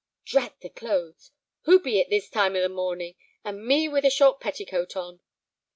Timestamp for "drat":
0.25-0.61